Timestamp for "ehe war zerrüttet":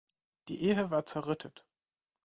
0.63-1.63